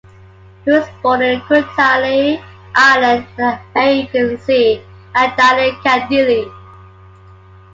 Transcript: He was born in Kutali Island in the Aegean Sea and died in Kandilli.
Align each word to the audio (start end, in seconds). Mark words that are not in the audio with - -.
He 0.65 0.71
was 0.71 0.89
born 1.03 1.21
in 1.21 1.41
Kutali 1.41 2.43
Island 2.73 3.27
in 3.37 3.37
the 3.37 3.59
Aegean 3.79 4.39
Sea 4.39 4.81
and 5.13 5.37
died 5.37 5.59
in 5.69 5.75
Kandilli. 5.81 6.51